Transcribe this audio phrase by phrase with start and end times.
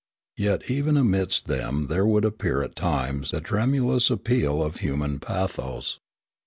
[0.35, 5.99] Yet even amidst them there would appear at times the tremulous appeal of human pathos.